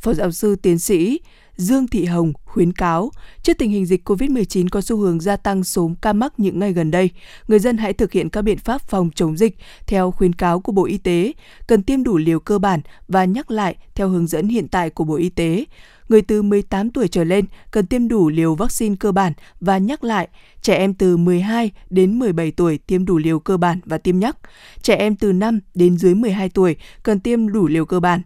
[0.00, 1.20] Phó giáo sư tiến sĩ
[1.58, 3.10] Dương Thị Hồng khuyến cáo,
[3.42, 6.72] trước tình hình dịch COVID-19 có xu hướng gia tăng số ca mắc những ngày
[6.72, 7.10] gần đây,
[7.48, 9.56] người dân hãy thực hiện các biện pháp phòng chống dịch
[9.86, 11.32] theo khuyến cáo của Bộ Y tế,
[11.66, 15.04] cần tiêm đủ liều cơ bản và nhắc lại theo hướng dẫn hiện tại của
[15.04, 15.64] Bộ Y tế.
[16.08, 20.04] Người từ 18 tuổi trở lên cần tiêm đủ liều vaccine cơ bản và nhắc
[20.04, 20.28] lại.
[20.62, 24.36] Trẻ em từ 12 đến 17 tuổi tiêm đủ liều cơ bản và tiêm nhắc.
[24.82, 28.22] Trẻ em từ 5 đến dưới 12 tuổi cần tiêm đủ liều cơ bản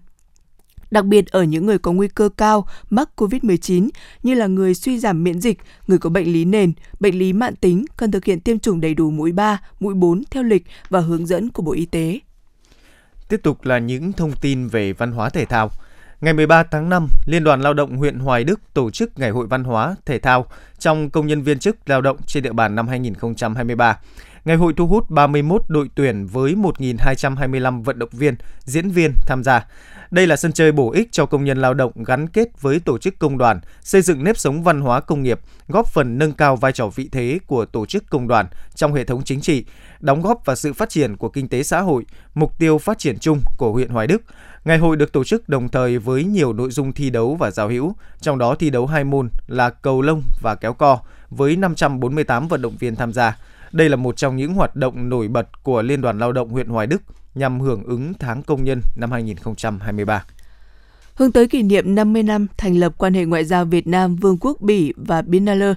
[0.92, 3.88] đặc biệt ở những người có nguy cơ cao mắc COVID-19
[4.22, 7.56] như là người suy giảm miễn dịch, người có bệnh lý nền, bệnh lý mạng
[7.56, 11.00] tính cần thực hiện tiêm chủng đầy đủ mũi 3, mũi 4 theo lịch và
[11.00, 12.18] hướng dẫn của Bộ Y tế.
[13.28, 15.70] Tiếp tục là những thông tin về văn hóa thể thao.
[16.20, 19.46] Ngày 13 tháng 5, Liên đoàn Lao động huyện Hoài Đức tổ chức Ngày hội
[19.46, 20.46] Văn hóa, Thể thao
[20.78, 23.98] trong công nhân viên chức lao động trên địa bàn năm 2023.
[24.44, 29.42] Ngày hội thu hút 31 đội tuyển với 1.225 vận động viên, diễn viên tham
[29.44, 29.66] gia.
[30.10, 32.98] Đây là sân chơi bổ ích cho công nhân lao động gắn kết với tổ
[32.98, 36.56] chức công đoàn, xây dựng nếp sống văn hóa công nghiệp, góp phần nâng cao
[36.56, 39.64] vai trò vị thế của tổ chức công đoàn trong hệ thống chính trị,
[40.00, 43.18] đóng góp vào sự phát triển của kinh tế xã hội, mục tiêu phát triển
[43.18, 44.22] chung của huyện Hoài Đức.
[44.64, 47.68] Ngày hội được tổ chức đồng thời với nhiều nội dung thi đấu và giao
[47.68, 50.98] hữu, trong đó thi đấu hai môn là cầu lông và kéo co
[51.30, 53.36] với 548 vận động viên tham gia.
[53.72, 56.68] Đây là một trong những hoạt động nổi bật của Liên đoàn Lao động huyện
[56.68, 57.02] Hoài Đức
[57.34, 60.24] nhằm hưởng ứng tháng công nhân năm 2023.
[61.14, 64.38] Hướng tới kỷ niệm 50 năm thành lập quan hệ ngoại giao Việt Nam, Vương
[64.40, 65.74] quốc Bỉ và Biennale,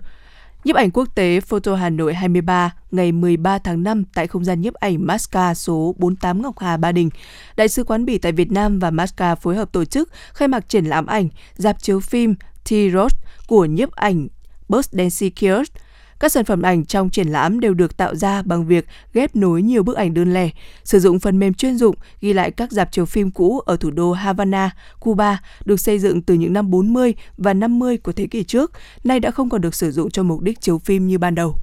[0.65, 4.61] Nhiếp ảnh quốc tế Photo Hà Nội 23 ngày 13 tháng 5 tại không gian
[4.61, 7.09] nhiếp ảnh Masca số 48 Ngọc Hà Ba Đình.
[7.55, 10.69] Đại sứ quán Bỉ tại Việt Nam và Masca phối hợp tổ chức khai mạc
[10.69, 13.09] triển lãm ảnh dạp chiếu phim T-Road
[13.47, 14.27] của nhiếp ảnh
[14.69, 15.73] Bus Dancy Kiosk
[16.19, 19.61] các sản phẩm ảnh trong triển lãm đều được tạo ra bằng việc ghép nối
[19.61, 20.49] nhiều bức ảnh đơn lẻ,
[20.83, 23.91] sử dụng phần mềm chuyên dụng ghi lại các dạp chiếu phim cũ ở thủ
[23.91, 28.43] đô Havana, Cuba, được xây dựng từ những năm 40 và 50 của thế kỷ
[28.43, 28.71] trước,
[29.03, 31.55] nay đã không còn được sử dụng cho mục đích chiếu phim như ban đầu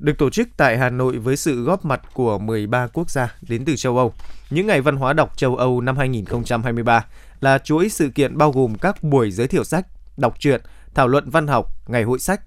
[0.00, 3.64] được tổ chức tại Hà Nội với sự góp mặt của 13 quốc gia đến
[3.64, 4.12] từ châu Âu.
[4.50, 7.04] Những ngày văn hóa đọc châu Âu năm 2023
[7.40, 10.60] là chuỗi sự kiện bao gồm các buổi giới thiệu sách, đọc truyện,
[10.94, 12.40] thảo luận văn học, ngày hội sách,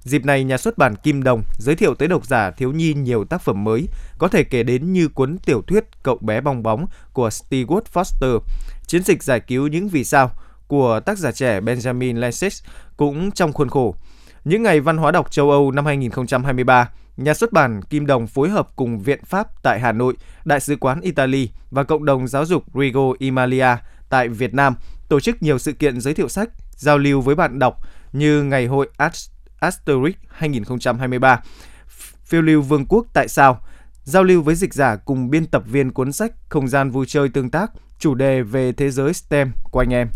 [0.00, 3.24] Dịp này, nhà xuất bản Kim Đồng giới thiệu tới độc giả thiếu nhi nhiều
[3.24, 6.86] tác phẩm mới, có thể kể đến như cuốn tiểu thuyết Cậu bé bong bóng
[7.12, 8.40] của Stewart Foster,
[8.86, 10.30] Chiến dịch giải cứu những vì sao
[10.66, 12.62] của tác giả trẻ Benjamin Lenses
[12.96, 13.94] cũng trong khuôn khổ.
[14.44, 18.48] Những ngày văn hóa đọc châu Âu năm 2023, nhà xuất bản Kim Đồng phối
[18.48, 22.46] hợp cùng Viện Pháp tại Hà Nội, Đại sứ quán Italy và cộng đồng giáo
[22.46, 23.76] dục Rigo Emilia
[24.08, 24.74] tại Việt Nam
[25.08, 27.80] tổ chức nhiều sự kiện giới thiệu sách, giao lưu với bạn đọc
[28.12, 31.42] như Ngày hội Arts Asterix 2023.
[32.24, 33.60] Phiêu lưu Vương quốc tại sao?
[34.04, 37.28] Giao lưu với dịch giả cùng biên tập viên cuốn sách Không gian vui chơi
[37.28, 40.08] tương tác, chủ đề về thế giới STEM của anh em.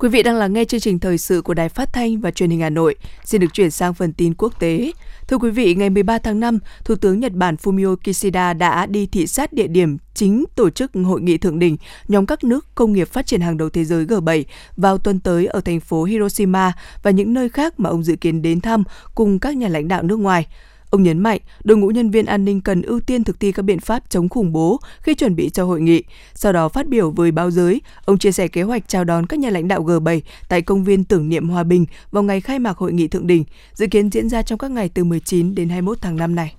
[0.00, 2.50] Quý vị đang lắng nghe chương trình thời sự của Đài Phát thanh và Truyền
[2.50, 2.94] hình Hà Nội.
[3.24, 4.92] Xin được chuyển sang phần tin quốc tế.
[5.28, 9.06] Thưa quý vị, ngày 13 tháng 5, Thủ tướng Nhật Bản Fumio Kishida đã đi
[9.06, 11.76] thị sát địa điểm chính tổ chức hội nghị thượng đỉnh
[12.08, 14.44] nhóm các nước công nghiệp phát triển hàng đầu thế giới G7
[14.76, 18.42] vào tuần tới ở thành phố Hiroshima và những nơi khác mà ông dự kiến
[18.42, 18.84] đến thăm
[19.14, 20.46] cùng các nhà lãnh đạo nước ngoài.
[20.90, 23.62] Ông nhấn mạnh, đội ngũ nhân viên an ninh cần ưu tiên thực thi các
[23.62, 26.02] biện pháp chống khủng bố khi chuẩn bị cho hội nghị.
[26.34, 29.38] Sau đó phát biểu với báo giới, ông chia sẻ kế hoạch chào đón các
[29.40, 32.76] nhà lãnh đạo G7 tại công viên tưởng niệm Hòa Bình vào ngày khai mạc
[32.76, 35.98] hội nghị thượng đỉnh, dự kiến diễn ra trong các ngày từ 19 đến 21
[36.00, 36.54] tháng 5 này.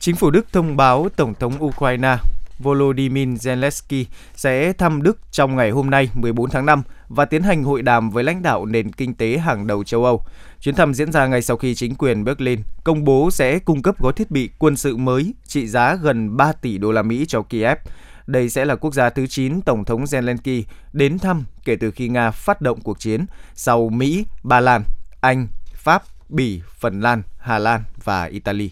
[0.00, 2.16] Chính phủ Đức thông báo Tổng thống Ukraine
[2.58, 7.64] Volodymyr Zelensky sẽ thăm Đức trong ngày hôm nay 14 tháng 5 và tiến hành
[7.64, 10.22] hội đàm với lãnh đạo nền kinh tế hàng đầu châu Âu.
[10.60, 14.00] Chuyến thăm diễn ra ngay sau khi chính quyền Berlin công bố sẽ cung cấp
[14.00, 17.42] gói thiết bị quân sự mới trị giá gần 3 tỷ đô la Mỹ cho
[17.42, 17.78] Kiev.
[18.26, 22.08] Đây sẽ là quốc gia thứ 9 Tổng thống Zelensky đến thăm kể từ khi
[22.08, 24.82] Nga phát động cuộc chiến sau Mỹ, Ba Lan,
[25.20, 28.70] Anh, Pháp, Bỉ, Phần Lan, Hà Lan và Italy.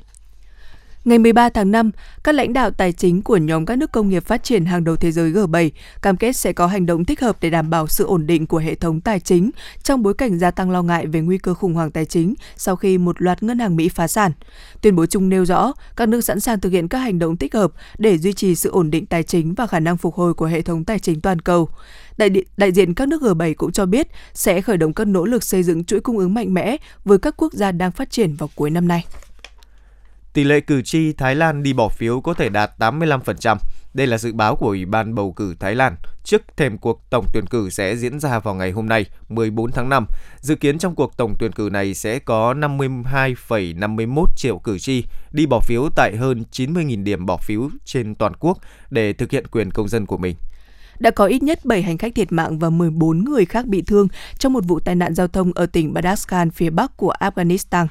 [1.06, 1.90] Ngày 13 tháng 5,
[2.24, 4.96] các lãnh đạo tài chính của nhóm các nước công nghiệp phát triển hàng đầu
[4.96, 5.70] thế giới G7
[6.02, 8.58] cam kết sẽ có hành động thích hợp để đảm bảo sự ổn định của
[8.58, 9.50] hệ thống tài chính
[9.82, 12.76] trong bối cảnh gia tăng lo ngại về nguy cơ khủng hoảng tài chính sau
[12.76, 14.32] khi một loạt ngân hàng Mỹ phá sản.
[14.80, 17.54] Tuyên bố chung nêu rõ các nước sẵn sàng thực hiện các hành động thích
[17.54, 20.46] hợp để duy trì sự ổn định tài chính và khả năng phục hồi của
[20.46, 21.68] hệ thống tài chính toàn cầu.
[22.16, 25.44] Đại, đại diện các nước G7 cũng cho biết sẽ khởi động các nỗ lực
[25.44, 28.50] xây dựng chuỗi cung ứng mạnh mẽ với các quốc gia đang phát triển vào
[28.54, 29.04] cuối năm nay.
[30.36, 33.56] Tỷ lệ cử tri Thái Lan đi bỏ phiếu có thể đạt 85%.
[33.94, 37.26] Đây là dự báo của Ủy ban bầu cử Thái Lan trước thềm cuộc tổng
[37.32, 40.06] tuyển cử sẽ diễn ra vào ngày hôm nay, 14 tháng 5.
[40.40, 45.46] Dự kiến trong cuộc tổng tuyển cử này sẽ có 52,51 triệu cử tri đi
[45.46, 48.58] bỏ phiếu tại hơn 90.000 điểm bỏ phiếu trên toàn quốc
[48.90, 50.36] để thực hiện quyền công dân của mình
[50.98, 54.08] đã có ít nhất 7 hành khách thiệt mạng và 14 người khác bị thương
[54.38, 57.86] trong một vụ tai nạn giao thông ở tỉnh Badakhshan phía bắc của Afghanistan.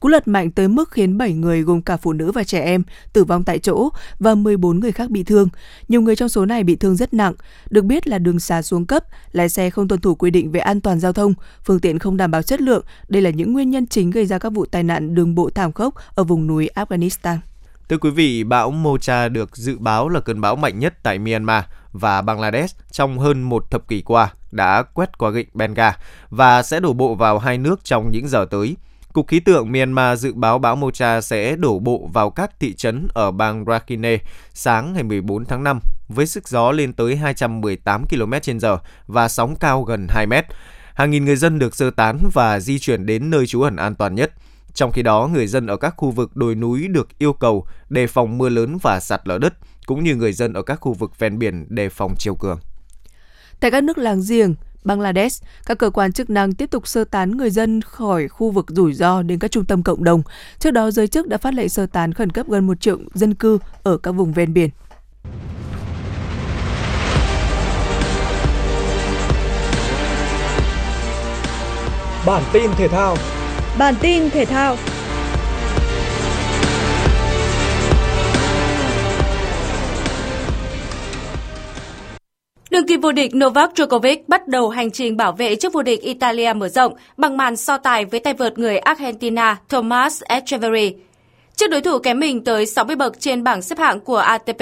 [0.00, 2.82] Cú lật mạnh tới mức khiến 7 người gồm cả phụ nữ và trẻ em
[3.12, 5.48] tử vong tại chỗ và 14 người khác bị thương.
[5.88, 7.34] Nhiều người trong số này bị thương rất nặng.
[7.70, 10.60] Được biết là đường xá xuống cấp, lái xe không tuân thủ quy định về
[10.60, 11.34] an toàn giao thông,
[11.64, 12.84] phương tiện không đảm bảo chất lượng.
[13.08, 15.72] Đây là những nguyên nhân chính gây ra các vụ tai nạn đường bộ thảm
[15.72, 17.36] khốc ở vùng núi Afghanistan.
[17.88, 21.64] Thưa quý vị, bão Mocha được dự báo là cơn bão mạnh nhất tại Myanmar
[21.92, 25.92] và Bangladesh trong hơn một thập kỷ qua đã quét qua vịnh Bengal
[26.30, 28.76] và sẽ đổ bộ vào hai nước trong những giờ tới.
[29.12, 33.08] Cục Khí tượng Myanmar dự báo bão Mocha sẽ đổ bộ vào các thị trấn
[33.14, 34.18] ở bang Rakhine
[34.54, 39.82] sáng ngày 14 tháng 5 với sức gió lên tới 218 km/h và sóng cao
[39.82, 40.44] gần 2 mét.
[40.94, 43.94] Hàng nghìn người dân được sơ tán và di chuyển đến nơi trú ẩn an
[43.94, 44.32] toàn nhất.
[44.74, 48.06] Trong khi đó, người dân ở các khu vực đồi núi được yêu cầu đề
[48.06, 49.54] phòng mưa lớn và sạt lở đất,
[49.86, 52.60] cũng như người dân ở các khu vực ven biển đề phòng chiều cường.
[53.60, 57.36] Tại các nước láng giềng, Bangladesh, các cơ quan chức năng tiếp tục sơ tán
[57.36, 60.22] người dân khỏi khu vực rủi ro đến các trung tâm cộng đồng.
[60.58, 63.34] Trước đó, giới chức đã phát lệnh sơ tán khẩn cấp gần một triệu dân
[63.34, 64.70] cư ở các vùng ven biển.
[72.26, 73.16] Bản tin thể thao
[73.78, 74.76] Bản tin thể thao
[82.70, 86.02] Đương kim vô địch Novak Djokovic bắt đầu hành trình bảo vệ chức vô địch
[86.02, 90.94] Italia mở rộng bằng màn so tài với tay vợt người Argentina Thomas Echeverry.
[91.56, 94.60] Trước đối thủ kém mình tới 60 bậc trên bảng xếp hạng của ATP,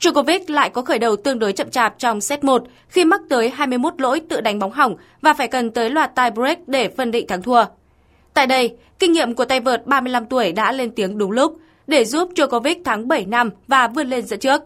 [0.00, 3.50] Djokovic lại có khởi đầu tương đối chậm chạp trong set 1 khi mắc tới
[3.50, 7.10] 21 lỗi tự đánh bóng hỏng và phải cần tới loạt tie break để phân
[7.10, 7.64] định thắng thua.
[8.34, 11.56] Tại đây, kinh nghiệm của tay vợt 35 tuổi đã lên tiếng đúng lúc
[11.86, 14.62] để giúp Djokovic thắng 7 năm và vươn lên dẫn trước.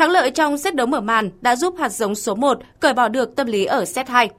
[0.00, 3.08] Thắng lợi trong set đấu mở màn đã giúp hạt giống số 1 cởi bỏ
[3.08, 4.30] được tâm lý ở set 2.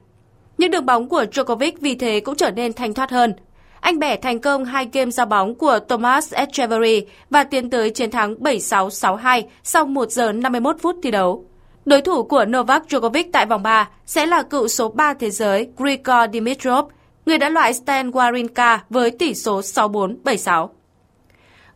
[0.58, 3.34] Những đường bóng của Djokovic vì thế cũng trở nên thanh thoát hơn.
[3.80, 8.10] Anh bẻ thành công hai game giao bóng của Thomas Echeverry và tiến tới chiến
[8.10, 11.44] thắng 7-6, 6-2 sau 1 giờ 51 phút thi đấu.
[11.84, 15.68] Đối thủ của Novak Djokovic tại vòng 3 sẽ là cựu số 3 thế giới
[15.76, 16.86] Grigor Dimitrov,
[17.26, 20.68] người đã loại Stan Wawrinka với tỷ số 6-4, 7-6.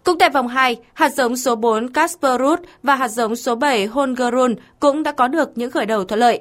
[0.07, 3.87] Cũng tại vòng 2, hạt giống số 4 Casper Ruud và hạt giống số 7
[3.87, 6.41] Holgerun cũng đã có được những khởi đầu thuận lợi.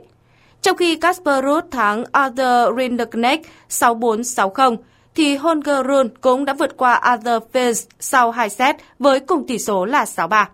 [0.62, 4.78] Trong khi Casper Ruud thắng Arthur Rinderknecht 6-4-6-0,
[5.15, 9.86] thì Holgerun cũng đã vượt qua Arthur Fils sau 2 set với cùng tỷ số
[9.86, 10.45] là 6-3.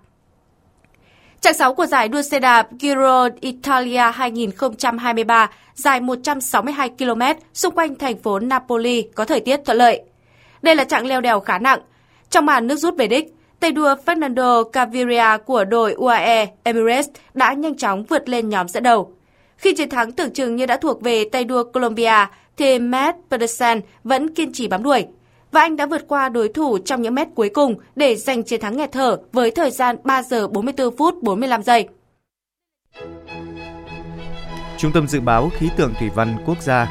[1.42, 7.22] Trạng 6 của giải đua xe đạp Giro Italia 2023 dài 162 km
[7.54, 10.02] xung quanh thành phố Napoli có thời tiết thuận lợi.
[10.62, 11.80] Đây là trạng leo đèo khá nặng,
[12.32, 17.54] trong màn nước rút về đích, tay đua Fernando Gaviria của đội UAE Emirates đã
[17.54, 19.14] nhanh chóng vượt lên nhóm dẫn đầu.
[19.58, 22.26] Khi chiến thắng tưởng chừng như đã thuộc về tay đua Colombia,
[22.58, 25.06] thì Matt Pedersen vẫn kiên trì bám đuổi.
[25.52, 28.62] Và anh đã vượt qua đối thủ trong những mét cuối cùng để giành chiến
[28.62, 31.88] thắng nghẹt thở với thời gian 3 giờ 44 phút 45 giây.
[34.78, 36.88] Trung tâm Dự báo Khí tượng Thủy văn Quốc gia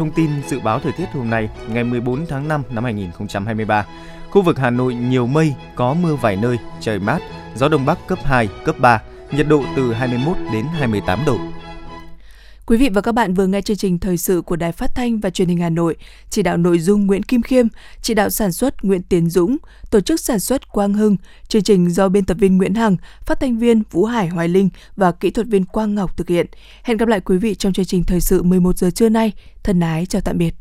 [0.00, 3.86] thông tin dự báo thời tiết hôm nay, ngày 14 tháng 5 năm 2023.
[4.30, 7.18] Khu vực Hà Nội nhiều mây, có mưa vài nơi, trời mát,
[7.54, 11.38] gió đông bắc cấp 2, cấp 3, nhiệt độ từ 21 đến 28 độ.
[12.66, 15.20] Quý vị và các bạn vừa nghe chương trình thời sự của Đài Phát thanh
[15.20, 15.96] và Truyền hình Hà Nội,
[16.30, 17.66] chỉ đạo nội dung Nguyễn Kim Khiêm,
[18.02, 19.56] chỉ đạo sản xuất Nguyễn Tiến Dũng,
[19.90, 21.16] tổ chức sản xuất Quang Hưng,
[21.48, 24.68] chương trình do biên tập viên Nguyễn Hằng, phát thanh viên Vũ Hải Hoài Linh
[24.96, 26.46] và kỹ thuật viên Quang Ngọc thực hiện.
[26.82, 29.32] Hẹn gặp lại quý vị trong chương trình thời sự 11 giờ trưa nay.
[29.62, 30.54] Thân ái chào tạm biệt.